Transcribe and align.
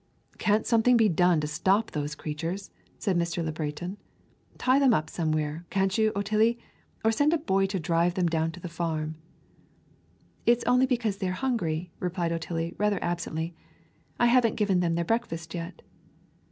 "Can't 0.39 0.65
something 0.65 0.97
be 0.97 1.09
done 1.09 1.39
to 1.41 1.45
stop 1.47 1.91
those 1.91 2.15
creatures?" 2.15 2.71
said 2.97 3.15
Mr. 3.15 3.45
Le 3.45 3.51
Breton. 3.51 3.97
"Tie 4.57 4.79
them 4.79 4.95
up 4.95 5.11
somewhere, 5.11 5.63
can't 5.69 5.95
you, 5.95 6.11
Otillie, 6.15 6.57
or 7.05 7.11
send 7.11 7.33
a 7.33 7.37
boy 7.37 7.67
to 7.67 7.79
drive 7.79 8.15
them 8.15 8.25
down 8.25 8.51
to 8.53 8.59
the 8.59 8.67
farm." 8.67 9.13
"It's 10.47 10.65
only 10.65 10.87
because 10.87 11.17
they 11.17 11.27
are 11.29 11.33
hungry," 11.33 11.91
replied 11.99 12.31
Otillie 12.31 12.73
rather 12.79 12.97
absently. 13.03 13.53
"I 14.19 14.25
haven't 14.25 14.55
given 14.55 14.79
them 14.79 14.95
their 14.95 15.05
breakfast 15.05 15.53
yet." 15.53 15.83